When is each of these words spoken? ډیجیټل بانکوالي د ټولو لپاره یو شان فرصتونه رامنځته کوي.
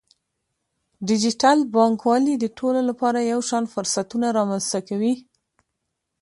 ډیجیټل 1.07 1.57
بانکوالي 1.75 2.35
د 2.39 2.45
ټولو 2.57 2.81
لپاره 2.89 3.19
یو 3.31 3.39
شان 3.49 3.63
فرصتونه 3.73 4.27
رامنځته 4.37 4.79
کوي. 4.89 5.13